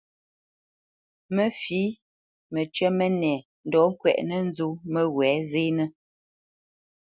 Mə 1.35 1.43
fǐ 1.61 1.81
məcyə́ 2.53 2.89
mənɛ 2.99 3.33
ndɔ́ 3.67 3.85
ŋkwɛʼnə́ 3.91 4.39
nzó 4.47 4.67
məwɛ̌ 4.93 5.31
zénə́. 5.49 5.87